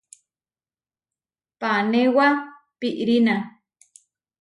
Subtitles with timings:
[1.59, 2.27] Panéwa
[2.79, 3.35] piʼrína.